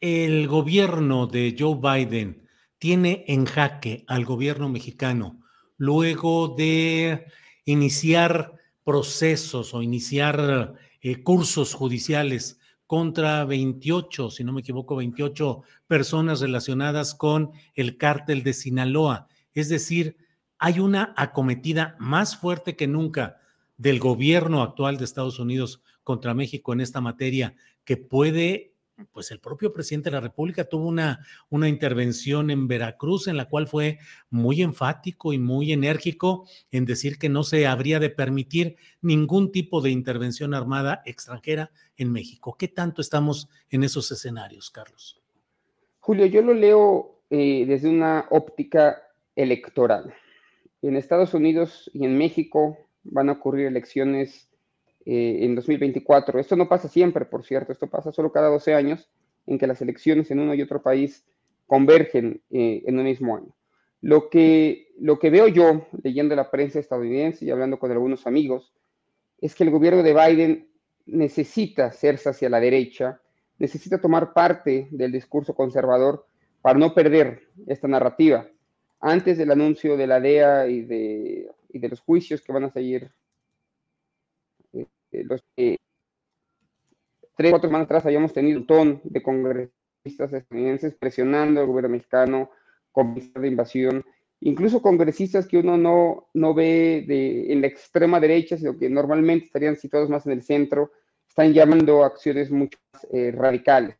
el 0.00 0.48
gobierno 0.48 1.26
de 1.26 1.54
Joe 1.56 1.78
Biden 1.80 2.48
tiene 2.78 3.24
en 3.28 3.46
jaque 3.46 4.04
al 4.08 4.24
gobierno 4.24 4.68
mexicano 4.68 5.40
luego 5.76 6.48
de 6.48 7.26
iniciar 7.64 8.54
procesos 8.84 9.74
o 9.74 9.82
iniciar 9.82 10.74
eh, 11.00 11.22
cursos 11.22 11.74
judiciales 11.74 12.58
contra 12.86 13.44
28, 13.44 14.30
si 14.30 14.44
no 14.44 14.52
me 14.52 14.60
equivoco, 14.60 14.96
28 14.96 15.62
personas 15.86 16.40
relacionadas 16.40 17.14
con 17.14 17.52
el 17.74 17.96
cártel 17.96 18.42
de 18.42 18.52
Sinaloa. 18.52 19.28
Es 19.54 19.68
decir, 19.68 20.16
hay 20.58 20.78
una 20.78 21.14
acometida 21.16 21.96
más 21.98 22.36
fuerte 22.36 22.76
que 22.76 22.86
nunca 22.86 23.38
del 23.76 23.98
gobierno 23.98 24.62
actual 24.62 24.98
de 24.98 25.04
Estados 25.04 25.38
Unidos 25.38 25.80
contra 26.02 26.34
México 26.34 26.72
en 26.72 26.80
esta 26.80 27.00
materia 27.00 27.54
que 27.84 27.96
puede 27.96 28.72
pues 29.12 29.30
el 29.30 29.40
propio 29.40 29.72
presidente 29.72 30.10
de 30.10 30.16
la 30.16 30.20
República 30.20 30.64
tuvo 30.64 30.86
una, 30.86 31.24
una 31.48 31.68
intervención 31.68 32.50
en 32.50 32.68
Veracruz 32.68 33.26
en 33.26 33.36
la 33.36 33.48
cual 33.48 33.66
fue 33.66 33.98
muy 34.30 34.62
enfático 34.62 35.32
y 35.32 35.38
muy 35.38 35.72
enérgico 35.72 36.46
en 36.70 36.84
decir 36.84 37.18
que 37.18 37.28
no 37.28 37.42
se 37.42 37.66
habría 37.66 37.98
de 37.98 38.10
permitir 38.10 38.76
ningún 39.00 39.50
tipo 39.50 39.80
de 39.80 39.90
intervención 39.90 40.54
armada 40.54 41.02
extranjera 41.04 41.70
en 41.96 42.12
México. 42.12 42.56
¿Qué 42.58 42.68
tanto 42.68 43.00
estamos 43.00 43.48
en 43.70 43.82
esos 43.82 44.10
escenarios, 44.12 44.70
Carlos? 44.70 45.20
Julio, 46.00 46.26
yo 46.26 46.42
lo 46.42 46.54
leo 46.54 47.22
eh, 47.30 47.64
desde 47.66 47.88
una 47.88 48.26
óptica 48.30 49.02
electoral. 49.34 50.14
En 50.82 50.96
Estados 50.96 51.32
Unidos 51.32 51.90
y 51.94 52.04
en 52.04 52.18
México 52.18 52.76
van 53.04 53.28
a 53.28 53.32
ocurrir 53.32 53.66
elecciones 53.66 54.51
eh, 55.04 55.38
en 55.40 55.54
2024. 55.54 56.38
Esto 56.38 56.56
no 56.56 56.68
pasa 56.68 56.88
siempre, 56.88 57.24
por 57.24 57.44
cierto, 57.44 57.72
esto 57.72 57.88
pasa 57.88 58.12
solo 58.12 58.32
cada 58.32 58.48
12 58.48 58.74
años 58.74 59.10
en 59.46 59.58
que 59.58 59.66
las 59.66 59.82
elecciones 59.82 60.30
en 60.30 60.38
uno 60.38 60.54
y 60.54 60.62
otro 60.62 60.82
país 60.82 61.24
convergen 61.66 62.42
eh, 62.50 62.82
en 62.86 62.98
un 62.98 63.04
mismo 63.04 63.36
año. 63.36 63.54
Lo 64.00 64.30
que, 64.30 64.88
lo 64.98 65.18
que 65.18 65.30
veo 65.30 65.48
yo 65.48 65.86
leyendo 66.02 66.36
la 66.36 66.50
prensa 66.50 66.78
estadounidense 66.78 67.44
y 67.44 67.50
hablando 67.50 67.78
con 67.78 67.90
algunos 67.90 68.26
amigos 68.26 68.72
es 69.40 69.54
que 69.54 69.64
el 69.64 69.70
gobierno 69.70 70.02
de 70.02 70.14
Biden 70.14 70.68
necesita 71.06 71.86
hacerse 71.86 72.28
hacia 72.28 72.48
la 72.48 72.60
derecha, 72.60 73.20
necesita 73.58 74.00
tomar 74.00 74.32
parte 74.32 74.88
del 74.90 75.10
discurso 75.10 75.54
conservador 75.54 76.26
para 76.60 76.78
no 76.78 76.94
perder 76.94 77.48
esta 77.66 77.88
narrativa. 77.88 78.46
Antes 79.00 79.36
del 79.36 79.50
anuncio 79.50 79.96
de 79.96 80.06
la 80.06 80.20
DEA 80.20 80.68
y 80.68 80.82
de, 80.82 81.50
y 81.70 81.78
de 81.80 81.88
los 81.88 82.00
juicios 82.00 82.40
que 82.42 82.52
van 82.52 82.64
a 82.64 82.70
seguir 82.70 83.10
eh, 85.12 85.24
los 85.24 85.42
tres, 85.54 85.78
cuatro 87.50 87.68
semanas 87.68 87.86
atrás 87.86 88.06
habíamos 88.06 88.32
tenido 88.32 88.58
un 88.58 88.66
montón 88.66 89.00
de 89.04 89.22
congresistas 89.22 90.32
estadounidenses 90.32 90.94
presionando 90.94 91.60
al 91.60 91.66
gobierno 91.66 91.90
mexicano 91.90 92.50
con 92.90 93.14
de 93.14 93.48
invasión, 93.48 94.04
incluso 94.40 94.82
congresistas 94.82 95.46
que 95.46 95.58
uno 95.58 95.76
no, 95.76 96.28
no 96.34 96.54
ve 96.54 97.04
de, 97.06 97.52
en 97.52 97.60
la 97.60 97.68
extrema 97.68 98.20
derecha, 98.20 98.56
sino 98.56 98.78
que 98.78 98.90
normalmente 98.90 99.46
estarían 99.46 99.76
situados 99.76 100.10
más 100.10 100.26
en 100.26 100.32
el 100.32 100.42
centro, 100.42 100.92
están 101.28 101.52
llamando 101.52 102.02
a 102.02 102.08
acciones 102.08 102.50
mucho 102.50 102.78
más 102.92 103.06
eh, 103.12 103.32
radicales. 103.32 103.96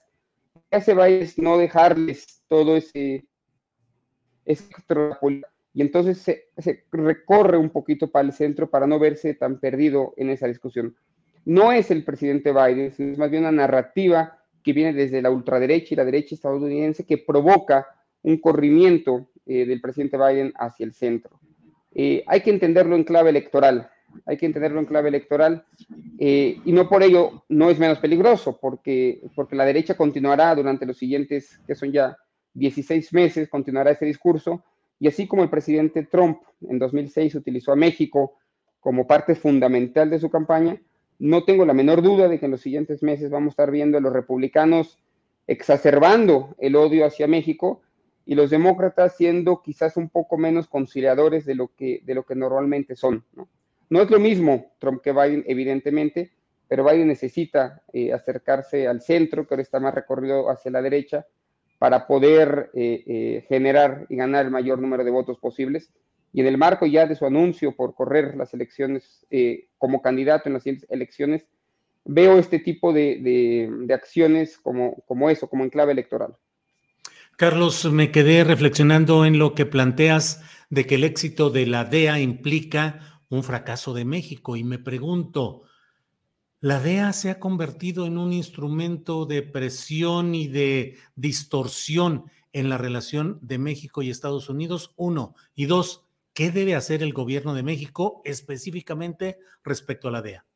Lo 0.55 0.63
que 0.71 0.77
hace 0.77 1.21
es 1.21 1.39
no 1.39 1.57
dejarles 1.57 2.43
todo 2.49 2.77
ese, 2.77 3.25
ese 4.45 4.65
y 5.75 5.81
entonces 5.81 6.19
se, 6.19 6.85
recorre 6.91 7.57
un 7.57 7.71
poquito 7.71 8.11
para 8.11 8.27
el 8.27 8.33
centro 8.33 8.69
para 8.69 8.87
no 8.87 8.99
verse 8.99 9.35
tan 9.35 9.59
perdido 9.59 10.13
en 10.17 10.31
esa 10.31 10.47
discusión. 10.47 10.97
No 11.45 11.73
es 11.73 11.91
el 11.91 12.05
presidente 12.05 12.53
Biden, 12.53 12.93
es 12.97 13.19
más 13.19 13.31
bien 13.31 13.43
una 13.43 13.53
narrativa 13.53 14.39
que 14.63 14.73
viene 14.73 14.93
desde 14.93 15.23
la 15.23 15.31
ultraderecha 15.31 15.95
y 15.95 15.97
la 15.97 16.05
derecha 16.05 16.35
estadounidense 16.35 17.05
que 17.05 17.19
provoca 17.19 17.87
un 18.23 18.39
corrimiento 18.39 19.29
eh, 19.47 19.67
del 19.67 19.81
presidente 19.81 20.17
Biden 20.17 20.53
hacia 20.57 20.85
el 20.85 20.93
centro. 20.93 21.41
Eh, 21.95 22.23
hay 22.27 22.43
que 22.43 22.51
entenderlo 22.51 22.95
en 22.95 23.05
clave 23.05 23.31
electoral, 23.31 23.91
hay 24.27 24.37
que 24.37 24.47
entenderlo 24.47 24.79
en 24.79 24.87
clave 24.87 25.09
electoral 25.09 25.65
eh, 26.19 26.59
y 26.65 26.73
no 26.73 26.89
por 26.89 27.03
ello 27.03 27.45
no 27.49 27.71
es 27.71 27.79
menos 27.79 27.99
peligroso, 27.99 28.59
porque, 28.61 29.23
porque 29.35 29.57
la 29.57 29.65
derecha 29.65 29.97
continuará 29.97 30.55
durante 30.55 30.87
los 30.87 30.99
siguientes, 30.99 31.59
que 31.67 31.75
son 31.75 31.91
ya 31.91 32.17
16 32.55 33.13
meses, 33.15 33.49
continuará 33.49 33.91
ese 33.91 34.05
discurso 34.05 34.63
y 35.03 35.09
así 35.09 35.27
como 35.27 35.43
el 35.43 35.51
presidente 35.51 36.05
Trump 36.05 36.43
en 36.61 36.79
2006 36.79 37.35
utilizó 37.35 37.73
a 37.73 37.77
México 37.77 38.37
como 38.79 39.09
parte 39.09 39.35
fundamental 39.35 40.09
de 40.11 40.21
su 40.21 40.31
campaña, 40.31 40.81
no 41.19 41.43
tengo 41.43 41.67
la 41.67 41.75
menor 41.75 42.03
duda 42.03 42.29
de 42.29 42.39
que 42.39 42.45
en 42.45 42.53
los 42.53 42.61
siguientes 42.61 43.03
meses 43.03 43.29
vamos 43.29 43.49
a 43.49 43.55
estar 43.55 43.73
viendo 43.73 43.99
a 43.99 44.01
los 44.01 44.13
republicanos 44.13 45.01
exacerbando 45.49 46.55
el 46.59 46.77
odio 46.77 47.05
hacia 47.05 47.27
México 47.27 47.83
y 48.25 48.37
los 48.37 48.51
demócratas 48.51 49.17
siendo 49.17 49.61
quizás 49.61 49.97
un 49.97 50.09
poco 50.09 50.39
menos 50.39 50.69
conciliadores 50.69 51.47
de 51.47 51.57
lo 51.57 51.75
que, 51.75 52.01
de 52.05 52.15
lo 52.15 52.23
que 52.23 52.37
normalmente 52.37 52.95
son. 52.95 53.25
¿no? 53.33 54.03
es 54.03 54.09
lo 54.09 54.21
mismo 54.21 54.73
Trump 54.79 55.03
que 55.03 55.11
Biden, 55.11 55.43
evidentemente, 55.49 56.31
pero 56.69 56.85
Biden 56.85 57.09
necesita 57.09 57.83
eh, 57.93 58.13
acercarse 58.13 58.87
al 58.87 59.01
centro, 59.01 59.49
que 59.49 59.55
ahora 59.55 59.63
está 59.63 59.81
más 59.81 59.95
recorrido 59.95 60.49
hacia 60.49 60.71
la 60.71 60.81
derecha, 60.81 61.27
para 61.83 62.07
poder 62.07 62.71
eh, 62.75 63.03
eh, 63.09 63.45
generar 63.49 64.07
y 64.09 64.15
ganar 64.15 64.45
el 64.45 64.53
mayor 64.53 64.79
número 64.79 65.03
de 65.03 65.11
votos 65.11 65.39
posibles. 65.41 65.91
Y 66.33 66.41
en 66.41 66.47
el 66.47 66.57
marco 66.57 66.87
ya 66.87 67.09
de 67.09 67.17
su 67.17 67.27
anuncio 67.27 67.75
por 67.75 67.97
correr 67.97 68.37
las 68.37 68.55
elecciones 68.55 69.27
eh, 69.33 69.67
como 69.79 70.01
candidato 70.01 70.45
en 70.49 70.53
las 70.53 70.63
siguientes 70.63 70.89
elecciones, 70.93 71.45
veo 72.05 72.39
este 72.39 72.61
tipo 72.61 72.93
de, 72.93 73.69
de, 73.85 73.95
acciones 73.95 74.59
como, 74.59 75.03
como 75.09 75.29
eso, 75.29 75.49
como 75.49 75.65
en 75.65 75.71
clave 75.71 75.91
electoral. 75.91 76.37
Carlos, 77.37 77.91
me 77.91 78.13
quedé 78.13 78.45
reflexionando 78.45 79.25
en 79.25 79.41
lo 79.41 79.57
que 79.57 79.67
planteas 79.67 80.41
de 80.71 80.87
que 80.87 80.95
el 80.95 81.03
éxito 81.03 81.51
de 81.51 81.67
la 81.67 81.85
DEA 81.85 82.21
implica 82.21 83.21
un 83.29 83.43
fracaso 83.43 83.93
de 83.93 84.05
México 84.05 84.55
y 84.55 84.63
me 84.63 84.79
pregunto, 84.79 85.65
La 86.63 86.79
DEA 86.79 87.13
se 87.13 87.29
ha 87.29 87.41
convertido 87.41 88.07
en 88.07 88.17
un 88.17 88.33
instrumento 88.33 89.27
de 89.27 89.43
presión 89.43 90.33
y 90.33 90.47
de 90.47 90.95
distorsión 91.17 92.27
en 92.53 92.69
la 92.69 92.79
relación 92.79 93.41
de 93.43 93.59
México 93.59 94.01
y 94.01 94.11
Estados 94.11 94.49
Unidos, 94.49 94.95
uno. 94.97 95.35
Y 95.57 95.67
dos, 95.67 96.07
¿qué 96.33 96.53
debe 96.53 96.77
hacer 96.77 97.03
el 97.03 97.13
gobierno 97.13 97.53
de 97.55 97.65
México 97.65 98.23
específicamente 98.25 99.41
respecto 99.65 100.07
a 100.07 100.13
la 100.13 100.23
DEA? 100.23 100.47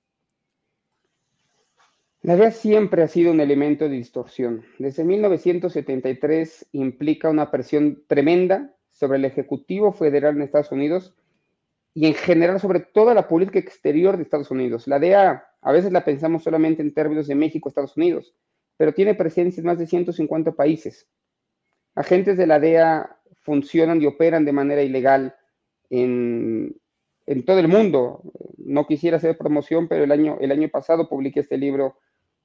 La 2.22 2.36
DEA 2.36 2.52
siempre 2.52 3.02
ha 3.02 3.08
sido 3.08 3.32
un 3.32 3.40
elemento 3.40 3.86
de 3.88 3.96
distorsión. 3.96 4.64
Desde 4.78 5.02
1973 5.02 6.68
implica 6.70 7.30
una 7.30 7.50
presión 7.50 8.04
tremenda 8.06 8.76
sobre 8.92 9.18
el 9.18 9.24
Ejecutivo 9.24 9.92
Federal 9.92 10.36
en 10.36 10.42
Estados 10.42 10.70
Unidos 10.70 11.16
y 11.96 12.06
en 12.06 12.12
general 12.12 12.60
sobre 12.60 12.80
toda 12.80 13.14
la 13.14 13.26
política 13.26 13.58
exterior 13.58 14.18
de 14.18 14.22
Estados 14.22 14.50
Unidos. 14.50 14.86
La 14.86 14.98
DEA 14.98 15.46
a 15.62 15.72
veces 15.72 15.90
la 15.92 16.04
pensamos 16.04 16.42
solamente 16.42 16.82
en 16.82 16.92
términos 16.92 17.26
de 17.26 17.34
México, 17.34 17.70
Estados 17.70 17.96
Unidos, 17.96 18.34
pero 18.76 18.92
tiene 18.92 19.14
presencia 19.14 19.62
en 19.62 19.66
más 19.66 19.78
de 19.78 19.86
150 19.86 20.52
países. 20.52 21.08
Agentes 21.94 22.36
de 22.36 22.46
la 22.46 22.60
DEA 22.60 23.16
funcionan 23.40 24.02
y 24.02 24.04
operan 24.04 24.44
de 24.44 24.52
manera 24.52 24.82
ilegal 24.82 25.36
en, 25.88 26.78
todo 27.46 27.60
el 27.60 27.68
mundo. 27.68 28.30
No 28.58 28.86
quisiera 28.86 29.16
hacer 29.16 29.38
promoción, 29.38 29.88
pero 29.88 30.04
el 30.04 30.12
año, 30.12 30.36
el 30.38 30.52
año 30.52 30.68
pasado 30.68 31.08
publiqué 31.08 31.40
este 31.40 31.56
libro, 31.56 31.96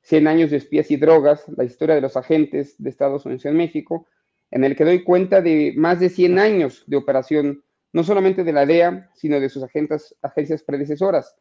100 0.03 0.27
años 0.29 0.51
de 0.51 0.57
espías 0.57 0.89
y 0.91 0.95
drogas, 0.95 1.43
la 1.57 1.65
historia 1.65 1.95
de 1.95 2.01
los 2.01 2.15
agentes 2.15 2.81
de 2.81 2.89
Estados 2.89 3.25
Unidos 3.25 3.45
en 3.45 3.57
México, 3.57 4.07
en 4.49 4.63
el 4.63 4.77
que 4.77 4.85
doy 4.85 5.03
cuenta 5.03 5.41
de 5.41 5.73
más 5.75 5.99
de 5.99 6.07
100 6.07 6.39
años 6.39 6.85
de 6.87 6.95
operación, 6.95 7.65
no 7.93 8.03
solamente 8.03 8.43
de 8.43 8.53
la 8.53 8.65
DEA, 8.65 9.09
sino 9.13 9.39
de 9.39 9.49
sus 9.49 9.63
agencias 9.63 10.63
predecesoras. 10.63 11.35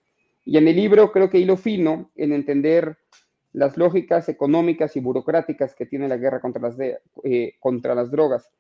Y 0.45 0.57
en 0.57 0.69
el 0.69 0.77
libro 0.77 1.13
creo 1.13 1.31
que 1.31 1.39
hilo 1.39 1.57
fino 1.57 2.11
en 2.17 2.33
entender 2.33 2.99
las 3.53 3.77
lógicas 3.77 4.29
económicas 4.29 4.97
y 4.97 5.01
burocráticas 5.01 5.75
que 5.75 5.87
tiene 5.87 6.09
la 6.09 6.17
guerra 6.17 6.41
contra 6.41 6.63
las, 6.63 6.77
eh, 7.25 7.55
drogas. 8.11 8.51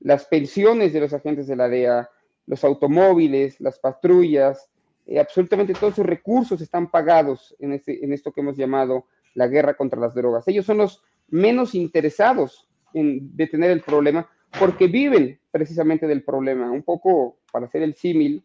Las 0.00 0.26
pensiones 0.26 0.92
de 0.92 1.00
los 1.00 1.12
agentes 1.12 1.46
de 1.46 1.56
la 1.56 1.68
DEA, 1.68 2.08
los 2.46 2.64
automóviles, 2.64 3.60
las 3.60 3.78
patrullas, 3.78 4.70
eh, 5.06 5.18
absolutamente 5.18 5.72
todos 5.72 5.96
sus 5.96 6.06
recursos 6.06 6.60
están 6.60 6.90
pagados 6.90 7.56
este, 7.58 8.04
en 8.04 8.12
esto 8.12 8.32
que 8.32 8.42
hemos 8.42 8.56
llamado 8.56 9.06
la 9.34 9.48
guerra 9.48 9.74
contra 9.74 10.00
las 10.00 10.14
drogas. 10.14 10.46
Ellos 10.46 10.66
son 10.66 10.78
los 10.78 11.02
menos 11.28 11.74
interesados 11.74 12.68
en 12.94 13.36
detener 13.36 13.70
el 13.70 13.80
problema 13.80 14.28
porque 14.58 14.86
viven 14.86 15.38
precisamente 15.50 16.06
del 16.06 16.22
problema. 16.22 16.70
Un 16.70 16.82
poco, 16.82 17.38
para 17.52 17.66
hacer 17.66 17.82
el 17.82 17.94
símil, 17.94 18.44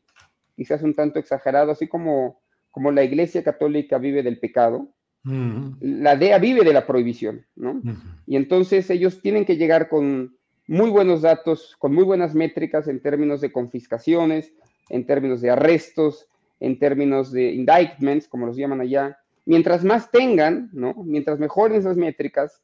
quizás 0.56 0.82
un 0.84 0.94
tanto 0.94 1.20
exagerado, 1.20 1.72
así 1.72 1.88
como, 1.88 2.42
como 2.72 2.92
la 2.92 3.04
Iglesia 3.04 3.44
Católica 3.44 3.98
vive 3.98 4.24
del 4.24 4.40
pecado, 4.40 4.90
la 5.26 6.18
DEA 6.18 6.38
vive 6.38 6.66
de 6.66 6.74
la 6.74 6.86
prohibición, 6.86 7.46
¿no? 7.56 7.82
Y 8.28 8.36
entonces 8.36 8.90
ellos 8.90 9.22
tienen 9.22 9.46
que 9.46 9.56
llegar 9.56 9.88
con 9.88 10.36
muy 10.68 10.90
buenos 10.90 11.22
datos, 11.22 11.76
con 11.80 11.94
muy 11.94 12.04
buenas 12.04 12.36
métricas 12.36 12.88
en 12.88 13.02
términos 13.02 13.40
de 13.40 13.52
confiscaciones, 13.52 14.52
en 14.90 15.06
términos 15.06 15.40
de 15.40 15.50
arrestos, 15.50 16.28
en 16.60 16.78
términos 16.78 17.32
de 17.32 17.52
indictments, 17.54 18.28
como 18.28 18.46
los 18.46 18.58
llaman 18.58 18.82
allá. 18.82 19.18
Mientras 19.46 19.84
más 19.84 20.12
tengan, 20.12 20.70
¿no? 20.74 20.94
Mientras 21.06 21.40
mejoren 21.40 21.78
esas 21.78 21.96
métricas, 21.96 22.62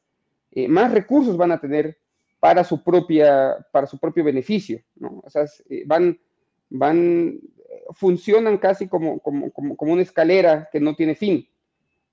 eh, 0.52 0.68
más 0.68 0.92
recursos 0.92 1.36
van 1.36 1.52
a 1.52 1.60
tener 1.60 1.98
para 2.40 2.64
su, 2.64 2.82
propia, 2.82 3.64
para 3.70 3.86
su 3.86 3.98
propio 3.98 4.24
beneficio, 4.24 4.80
¿no? 4.96 5.22
O 5.24 5.30
sea, 5.30 5.44
eh, 5.68 5.84
van, 5.86 6.18
van, 6.70 7.38
funcionan 7.92 8.58
casi 8.58 8.88
como, 8.88 9.20
como, 9.20 9.50
como, 9.52 9.76
como 9.76 9.92
una 9.92 10.02
escalera 10.02 10.68
que 10.72 10.80
no 10.80 10.96
tiene 10.96 11.14
fin, 11.14 11.46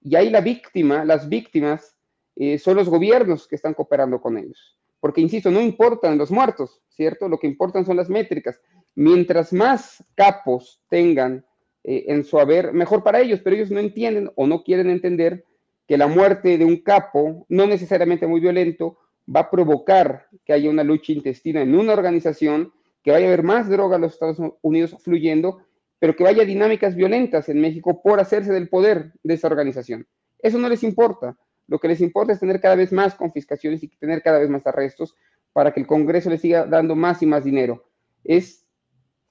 y 0.02 0.16
ahí 0.16 0.30
la 0.30 0.42
víctima, 0.42 1.04
las 1.04 1.28
víctimas, 1.28 1.98
eh, 2.36 2.58
son 2.60 2.78
los 2.78 2.88
gobiernos 2.88 3.48
que 3.48 3.56
están 3.56 3.74
cooperando 3.74 4.22
con 4.22 4.38
ellos. 4.38 4.78
Porque, 5.00 5.22
insisto, 5.22 5.52
no 5.52 5.62
importan 5.62 6.18
los 6.18 6.32
muertos, 6.32 6.82
¿cierto? 6.90 7.28
Lo 7.28 7.40
que 7.40 7.48
importan 7.48 7.86
son 7.86 7.98
las 7.98 8.10
métricas. 8.10 8.60
Mientras 8.96 9.54
más 9.54 10.04
capos 10.16 10.82
tengan 10.90 11.46
eh, 11.84 12.06
en 12.08 12.24
su 12.24 12.40
haber, 12.40 12.74
mejor 12.74 13.04
para 13.04 13.20
ellos, 13.20 13.42
pero 13.44 13.56
ellos 13.56 13.72
no 13.72 13.80
entienden 13.80 14.32
o 14.36 14.48
no 14.48 14.64
quieren 14.64 14.90
entender 14.90 15.46
que 15.88 15.98
la 15.98 16.08
muerte 16.08 16.58
de 16.58 16.66
un 16.66 16.78
capo, 16.78 17.46
no 17.50 17.66
necesariamente 17.68 18.28
muy 18.28 18.40
violento, 18.40 18.98
va 19.34 19.42
a 19.42 19.52
provocar 19.52 20.28
que 20.46 20.54
haya 20.54 20.70
una 20.70 20.84
lucha 20.84 21.12
intestina 21.12 21.62
en 21.62 21.76
una 21.76 21.94
organización, 21.94 22.74
que 23.04 23.12
vaya 23.12 23.26
a 23.26 23.30
haber 23.30 23.44
más 23.44 23.70
droga 23.70 23.96
en 23.96 24.02
los 24.04 24.14
Estados 24.14 24.38
Unidos 24.62 24.96
fluyendo 25.04 25.60
pero 26.00 26.16
que 26.16 26.24
vaya 26.24 26.46
dinámicas 26.46 26.96
violentas 26.96 27.50
en 27.50 27.60
México 27.60 28.02
por 28.02 28.20
hacerse 28.20 28.54
del 28.54 28.70
poder 28.70 29.14
de 29.24 29.34
esa 29.34 29.48
organización. 29.48 30.08
Eso 30.40 30.58
no 30.60 30.70
les 30.70 30.84
importa. 30.84 31.36
Lo 31.68 31.80
que 31.80 31.88
les 31.88 32.02
importa 32.02 32.34
es 32.34 32.40
tener 32.40 32.62
cada 32.62 32.76
vez 32.76 32.92
más 32.92 33.16
confiscaciones 33.16 33.84
y 33.84 33.88
tener 33.88 34.22
cada 34.22 34.40
vez 34.40 34.50
más 34.50 34.66
arrestos 34.68 35.16
para 35.54 35.74
que 35.74 35.80
el 35.80 35.88
Congreso 35.88 36.30
les 36.30 36.42
siga 36.42 36.66
dando 36.66 36.96
más 36.96 37.22
y 37.24 37.26
más 37.26 37.44
dinero. 37.44 37.90
Es 38.24 38.66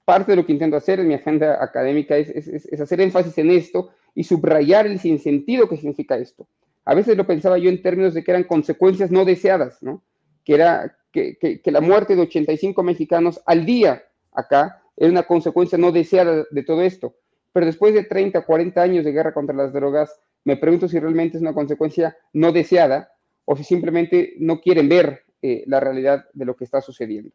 parte 0.05 0.33
de 0.33 0.37
lo 0.37 0.47
que 0.47 0.53
intento 0.53 0.77
hacer 0.77 1.01
en 1.01 1.09
mi 1.09 1.15
agenda 1.15 1.63
académica, 1.63 2.17
es, 2.17 2.81
hacer 2.81 3.01
énfasis 3.01 3.39
en 3.39 3.51
esto 3.51 3.91
y 4.15 4.25
subrayar 4.25 4.87
el 4.87 4.99
sinsentido 4.99 5.69
que 5.69 5.77
significa 5.77 6.17
esto. 6.17 6.49
A 6.87 6.95
veces 6.95 7.17
lo 7.17 7.27
pensaba 7.27 7.59
yo 7.59 7.69
en 7.69 7.83
términos 7.83 8.15
de 8.15 8.23
que 8.23 8.31
eran 8.31 8.45
consecuencias 8.45 9.11
no 9.11 9.25
deseadas, 9.25 9.83
¿no? 9.83 10.05
Que 10.45 10.55
era 10.55 10.97
que, 11.13 11.61
la 11.65 11.81
muerte 11.81 12.15
de 12.15 12.23
85 12.23 12.83
mexicanos 12.83 13.43
al 13.45 13.67
día 13.67 14.05
acá 14.33 14.83
es 14.97 15.11
una 15.11 15.25
consecuencia 15.25 15.77
no 15.77 15.91
deseada 15.91 16.45
de 16.49 16.63
todo 16.63 16.83
esto. 16.83 17.17
Pero 17.53 17.67
después 17.67 17.93
de 17.93 18.05
30, 18.05 18.41
40 18.43 18.81
años 18.81 19.05
de 19.05 19.13
guerra 19.13 19.35
contra 19.35 19.57
las 19.57 19.73
drogas, 19.73 20.21
me 20.45 20.57
pregunto 20.57 20.89
si 20.89 21.01
realmente 21.01 21.37
es 21.37 21.43
una 21.43 21.55
consecuencia 21.55 22.17
no 22.33 22.53
deseada 22.53 23.11
o 23.45 23.57
si 23.57 23.65
simplemente 23.65 24.35
no 24.39 24.61
quieren 24.61 24.89
ver 24.89 25.25
eh, 25.43 25.65
la 25.67 25.81
realidad 25.81 26.27
de 26.35 26.45
lo 26.45 26.55
que 26.55 26.65
está 26.65 26.81
sucediendo. 26.81 27.31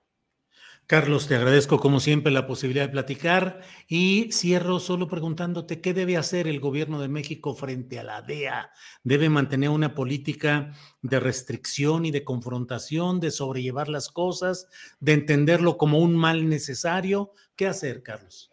Carlos, 0.87 1.27
te 1.29 1.35
agradezco 1.35 1.79
como 1.79 2.01
siempre 2.01 2.33
la 2.33 2.47
posibilidad 2.47 2.85
de 2.85 2.91
platicar 2.91 3.61
y 3.87 4.29
cierro 4.33 4.79
solo 4.79 5.07
preguntándote 5.07 5.79
qué 5.79 5.93
debe 5.93 6.17
hacer 6.17 6.47
el 6.47 6.59
gobierno 6.59 6.99
de 6.99 7.07
México 7.07 7.55
frente 7.55 7.97
a 7.97 8.03
la 8.03 8.21
DEA. 8.21 8.71
¿Debe 9.03 9.29
mantener 9.29 9.69
una 9.69 9.95
política 9.95 10.73
de 11.01 11.19
restricción 11.21 12.05
y 12.05 12.11
de 12.11 12.25
confrontación, 12.25 13.21
de 13.21 13.31
sobrellevar 13.31 13.87
las 13.87 14.09
cosas, 14.09 14.67
de 14.99 15.13
entenderlo 15.13 15.77
como 15.77 15.99
un 15.99 16.15
mal 16.17 16.49
necesario? 16.49 17.31
¿Qué 17.55 17.67
hacer, 17.67 18.03
Carlos? 18.03 18.51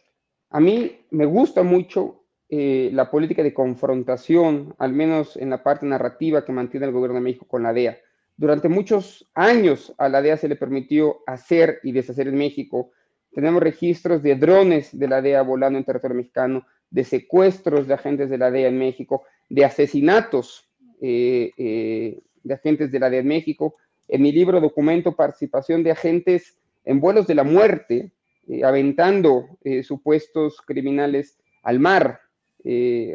A 0.51 0.61
mí 0.61 1.07
me 1.11 1.25
gusta 1.25 1.65
mucho 1.65 2.25
eh, 2.49 2.91
la 2.93 3.11
política 3.11 3.43
de 3.43 3.53
confrontación, 3.53 4.75
al 4.79 4.93
menos 4.93 5.37
en 5.37 5.51
la 5.51 5.63
parte 5.63 5.87
narrativa 5.87 6.45
que 6.45 6.53
mantiene 6.53 6.87
el 6.87 6.93
gobierno 6.93 7.17
de 7.17 7.23
México 7.23 7.47
con 7.49 7.65
la 7.65 7.73
DEA 7.73 7.99
durante 8.39 8.69
muchos 8.69 9.29
años 9.35 9.93
a 9.99 10.09
la 10.09 10.23
DEA 10.23 10.37
se 10.37 10.49
le 10.49 10.55
permitió 10.55 11.19
hacer 11.27 11.81
y 11.83 11.91
deshacer 11.91 12.29
en 12.29 12.37
México. 12.37 12.93
Tenemos 13.33 13.61
registros 13.61 14.23
de 14.23 14.37
drones 14.37 14.97
de 14.97 15.09
la 15.09 15.21
DEA 15.21 15.43
volando 15.43 15.77
en 15.77 15.85
territorio 15.85 16.17
mexicano, 16.17 16.65
de 16.89 17.03
secuestros 17.03 17.89
de 17.89 17.95
agentes 17.95 18.31
de 18.31 18.39
la 18.39 18.53
DEA 18.53 18.69
en 18.69 18.79
México, 18.79 19.25
de 19.49 19.65
asesinatos 19.65 20.71
eh, 21.03 21.51
eh, 21.59 22.21
de 22.45 22.55
agentes 22.55 22.93
de 22.93 23.01
la 23.01 23.11
DEA 23.11 23.21
en 23.21 23.27
México. 23.27 23.75
En 24.07 24.23
mi 24.23 24.31
libro 24.31 24.61
documento 24.61 25.17
participación 25.17 25.83
de 25.83 25.91
agentes 25.91 26.61
en 26.85 27.01
vuelos 27.01 27.27
de 27.27 27.35
la 27.35 27.43
muerte, 27.43 28.13
eh, 28.47 28.65
aventando 28.65 29.59
supuestos 29.83 30.63
criminales 30.65 31.41
al 31.65 31.81
mar 31.81 32.21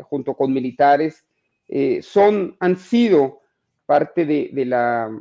junto 0.03 0.35
con 0.35 0.51
militares. 0.51 1.25
son, 2.01 2.55
han 2.59 2.77
sido 2.77 3.42
parte 3.85 4.25
de, 4.25 4.65
la, 4.65 5.11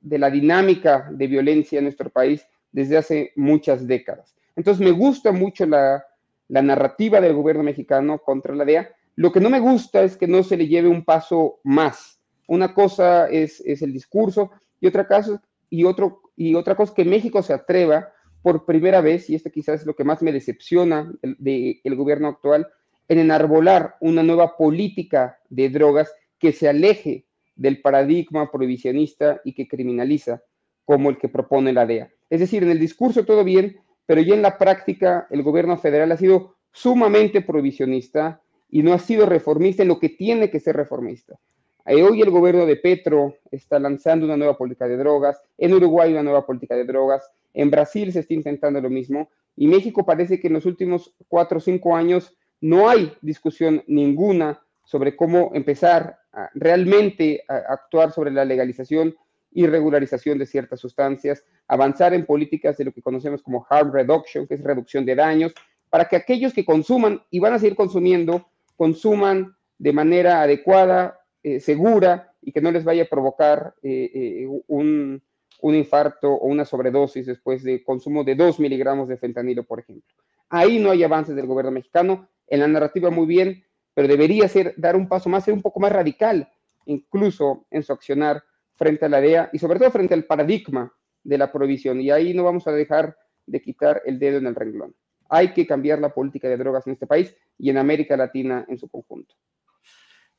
de 0.00 0.18
la 0.18 0.30
dinámica 0.30 1.08
de 1.10 1.26
violencia 1.26 1.78
en 1.78 1.84
nuestro 1.84 2.10
país 2.10 2.46
desde 2.72 2.96
hace 2.96 3.32
muchas 3.36 3.86
décadas. 3.86 4.34
Entonces 4.56 4.84
me 4.84 4.92
gusta 4.92 5.32
mucho 5.32 5.66
la, 5.66 6.04
narrativa 6.48 7.20
del 7.20 7.34
gobierno 7.34 7.62
mexicano 7.62 8.18
contra 8.18 8.54
la 8.54 8.64
DEA. 8.64 8.90
Lo 9.16 9.32
que 9.32 9.40
no 9.40 9.48
me 9.48 9.60
gusta 9.60 10.02
es 10.02 10.16
que 10.16 10.26
no 10.26 10.42
se 10.42 10.56
le 10.56 10.68
lleve 10.68 10.88
un 10.88 11.04
paso 11.04 11.60
más. 11.62 12.20
Una 12.46 12.74
cosa 12.74 13.28
es, 13.28 13.62
el 13.64 13.92
discurso 13.92 14.50
y 14.80 14.86
otra, 14.86 15.06
cosa, 15.06 15.40
y, 15.70 15.84
otro, 15.84 16.22
y 16.36 16.54
otra 16.54 16.74
cosa 16.74 16.90
es 16.90 16.96
que 16.96 17.04
México 17.04 17.42
se 17.42 17.54
atreva 17.54 18.12
por 18.42 18.66
primera 18.66 19.00
vez, 19.00 19.30
y 19.30 19.36
esto 19.36 19.50
quizás 19.50 19.80
es 19.80 19.86
lo 19.86 19.94
que 19.94 20.04
más 20.04 20.20
me 20.20 20.32
decepciona 20.32 21.10
del 21.22 21.80
el 21.84 21.96
gobierno 21.96 22.28
actual, 22.28 22.66
en 23.08 23.20
enarbolar 23.20 23.96
una 24.00 24.22
nueva 24.22 24.56
política 24.56 25.38
de 25.48 25.70
drogas 25.70 26.12
que 26.38 26.52
se 26.52 26.68
aleje 26.68 27.24
del 27.54 27.80
paradigma 27.80 28.50
prohibicionista 28.50 29.40
y 29.44 29.52
que 29.52 29.68
criminaliza 29.68 30.42
como 30.84 31.10
el 31.10 31.18
que 31.18 31.28
propone 31.28 31.72
la 31.72 31.86
DEA. 31.86 32.10
Es 32.30 32.40
decir, 32.40 32.62
en 32.62 32.70
el 32.70 32.78
discurso 32.78 33.24
todo 33.24 33.44
bien, 33.44 33.80
pero 34.06 34.20
ya 34.20 34.34
en 34.34 34.42
la 34.42 34.58
práctica 34.58 35.26
el 35.30 35.42
gobierno 35.42 35.76
federal 35.76 36.12
ha 36.12 36.16
sido 36.16 36.56
sumamente 36.72 37.42
prohibicionista 37.42 38.40
y 38.68 38.82
no 38.82 38.92
ha 38.94 38.98
sido 38.98 39.26
reformista 39.26 39.82
en 39.82 39.88
lo 39.88 39.98
que 39.98 40.08
tiene 40.08 40.50
que 40.50 40.60
ser 40.60 40.76
reformista. 40.76 41.38
Eh, 41.84 42.02
hoy 42.02 42.22
el 42.22 42.30
gobierno 42.30 42.64
de 42.64 42.76
Petro 42.76 43.36
está 43.50 43.78
lanzando 43.78 44.24
una 44.24 44.36
nueva 44.36 44.56
política 44.56 44.86
de 44.86 44.96
drogas, 44.96 45.42
en 45.58 45.74
Uruguay 45.74 46.12
una 46.12 46.22
nueva 46.22 46.46
política 46.46 46.76
de 46.76 46.84
drogas, 46.84 47.28
en 47.52 47.70
Brasil 47.70 48.12
se 48.12 48.20
está 48.20 48.34
intentando 48.34 48.80
lo 48.80 48.88
mismo 48.88 49.28
y 49.56 49.66
México 49.66 50.06
parece 50.06 50.40
que 50.40 50.46
en 50.46 50.54
los 50.54 50.64
últimos 50.64 51.14
cuatro 51.28 51.58
o 51.58 51.60
cinco 51.60 51.94
años 51.96 52.34
no 52.60 52.88
hay 52.88 53.12
discusión 53.20 53.82
ninguna 53.86 54.62
sobre 54.84 55.16
cómo 55.16 55.50
empezar 55.54 56.18
realmente 56.54 57.44
actuar 57.48 58.12
sobre 58.12 58.30
la 58.30 58.44
legalización 58.44 59.14
y 59.50 59.66
regularización 59.66 60.38
de 60.38 60.46
ciertas 60.46 60.80
sustancias, 60.80 61.44
avanzar 61.68 62.14
en 62.14 62.24
políticas 62.24 62.76
de 62.78 62.84
lo 62.84 62.92
que 62.92 63.02
conocemos 63.02 63.42
como 63.42 63.66
harm 63.68 63.92
reduction, 63.92 64.46
que 64.46 64.54
es 64.54 64.62
reducción 64.62 65.04
de 65.04 65.14
daños, 65.14 65.54
para 65.90 66.06
que 66.06 66.16
aquellos 66.16 66.54
que 66.54 66.64
consuman 66.64 67.22
y 67.30 67.38
van 67.38 67.52
a 67.52 67.58
seguir 67.58 67.76
consumiendo, 67.76 68.48
consuman 68.76 69.54
de 69.78 69.92
manera 69.92 70.42
adecuada, 70.42 71.20
eh, 71.42 71.60
segura 71.60 72.32
y 72.40 72.52
que 72.52 72.60
no 72.60 72.70
les 72.70 72.84
vaya 72.84 73.02
a 73.02 73.08
provocar 73.08 73.74
eh, 73.82 74.10
eh, 74.14 74.46
un, 74.68 75.20
un, 75.60 75.74
infarto 75.74 76.32
o 76.32 76.46
una 76.46 76.64
sobredosis 76.64 77.26
después 77.26 77.62
de 77.64 77.82
consumo 77.82 78.22
de 78.22 78.36
2 78.36 78.60
miligramos 78.60 79.08
de 79.08 79.16
fentanilo, 79.16 79.64
por 79.64 79.80
ejemplo. 79.80 80.14
Ahí 80.48 80.78
no 80.78 80.92
hay 80.92 81.02
avances 81.02 81.34
del 81.34 81.46
gobierno 81.46 81.72
mexicano, 81.72 82.28
en 82.46 82.60
la 82.60 82.68
narrativa 82.68 83.10
muy 83.10 83.26
bien, 83.26 83.64
pero 83.94 84.08
debería 84.08 84.48
ser 84.48 84.74
dar 84.76 84.96
un 84.96 85.08
paso 85.08 85.28
más, 85.28 85.44
ser 85.44 85.54
un 85.54 85.62
poco 85.62 85.80
más 85.80 85.92
radical, 85.92 86.48
incluso 86.86 87.66
en 87.70 87.82
su 87.82 87.92
accionar 87.92 88.42
frente 88.74 89.04
a 89.04 89.08
la 89.08 89.20
DEA 89.20 89.50
y 89.52 89.58
sobre 89.58 89.78
todo 89.78 89.90
frente 89.90 90.14
al 90.14 90.24
paradigma 90.24 90.92
de 91.22 91.38
la 91.38 91.52
prohibición. 91.52 92.00
Y 92.00 92.10
ahí 92.10 92.34
no 92.34 92.44
vamos 92.44 92.66
a 92.66 92.72
dejar 92.72 93.16
de 93.46 93.60
quitar 93.60 94.02
el 94.06 94.18
dedo 94.18 94.38
en 94.38 94.46
el 94.46 94.54
renglón. 94.54 94.94
Hay 95.28 95.52
que 95.52 95.66
cambiar 95.66 95.98
la 95.98 96.12
política 96.12 96.48
de 96.48 96.56
drogas 96.56 96.86
en 96.86 96.94
este 96.94 97.06
país 97.06 97.34
y 97.58 97.70
en 97.70 97.78
América 97.78 98.16
Latina 98.16 98.64
en 98.68 98.78
su 98.78 98.88
conjunto. 98.88 99.34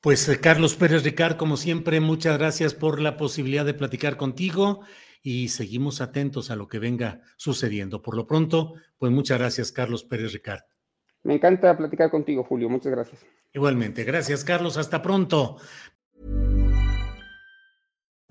Pues 0.02 0.28
eh, 0.28 0.40
Carlos 0.40 0.76
Pérez 0.76 1.04
Ricard, 1.04 1.38
como 1.38 1.58
siempre, 1.58 2.00
muchas 2.00 2.38
gracias 2.38 2.74
por 2.74 3.00
la 3.00 3.16
posibilidad 3.16 3.66
de 3.66 3.74
platicar 3.74 4.18
contigo 4.18 4.82
y 5.22 5.48
seguimos 5.48 6.02
atentos 6.02 6.52
a 6.52 6.58
lo 6.58 6.68
que 6.68 6.80
venga 6.80 7.22
sucediendo. 7.38 8.02
Por 8.02 8.18
lo 8.18 8.28
pronto, 8.28 8.74
pues 8.98 9.12
muchas 9.14 9.40
gracias, 9.40 9.72
Carlos 9.72 10.04
Pérez 10.04 10.34
Ricard. 10.34 10.64
Me 11.24 11.36
encanta 11.36 11.76
platicar 11.78 12.10
contigo, 12.12 12.44
Julio. 12.44 12.70
Muchas 12.70 12.92
gracias. 12.92 13.26
Igualmente, 13.54 14.04
gracias, 14.04 14.44
Carlos. 14.44 14.78
Hasta 14.78 15.02
pronto. 15.02 15.58